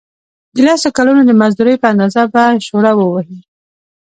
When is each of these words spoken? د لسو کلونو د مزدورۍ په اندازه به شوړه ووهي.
د 0.55 0.57
لسو 0.67 0.89
کلونو 0.97 1.21
د 1.25 1.31
مزدورۍ 1.41 1.75
په 1.79 1.87
اندازه 1.93 2.21
به 2.33 2.43
شوړه 2.65 2.91
ووهي. 2.95 3.39